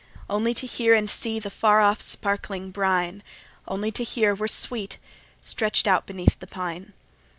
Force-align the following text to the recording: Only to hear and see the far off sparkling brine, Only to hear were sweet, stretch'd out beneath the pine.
Only 0.27 0.55
to 0.55 0.65
hear 0.65 0.95
and 0.95 1.07
see 1.07 1.37
the 1.37 1.51
far 1.51 1.79
off 1.79 2.01
sparkling 2.01 2.71
brine, 2.71 3.21
Only 3.67 3.91
to 3.91 4.03
hear 4.03 4.33
were 4.33 4.47
sweet, 4.47 4.97
stretch'd 5.43 5.87
out 5.87 6.07
beneath 6.07 6.39
the 6.39 6.47
pine. 6.47 6.93